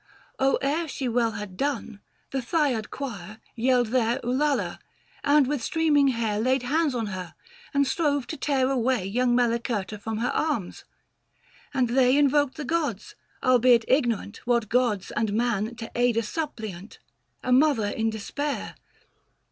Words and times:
610 0.39 0.49
Or 0.67 0.79
ere 0.81 0.87
she 0.87 1.07
well 1.07 1.31
had 1.33 1.55
done, 1.55 1.99
the 2.31 2.41
Thyad 2.41 2.89
choir 2.89 3.39
Yelled 3.55 3.89
their 3.89 4.19
ulalah! 4.23 4.79
and 5.23 5.45
with 5.45 5.61
streaming 5.61 6.07
hair 6.07 6.39
Laid 6.39 6.63
hands 6.63 6.95
on 6.95 7.05
her, 7.13 7.35
and 7.71 7.85
strove 7.85 8.25
to 8.25 8.35
tear 8.35 8.71
away 8.71 9.05
Young 9.05 9.37
Melicerta 9.37 9.99
from 9.99 10.17
her 10.17 10.31
arms: 10.31 10.85
and 11.71 11.89
they 11.89 12.17
Invoked 12.17 12.55
the 12.57 12.65
gods, 12.65 13.13
albeit 13.43 13.85
ignorant 13.87 14.37
615 14.37 14.51
What 14.51 14.69
gods, 14.69 15.11
and 15.15 15.33
man 15.33 15.75
to 15.75 15.91
aid 15.93 16.17
a 16.17 16.23
suppliant— 16.23 16.97
A 17.43 17.51
mother 17.51 17.85
in 17.87 18.09
despair. 18.09 18.73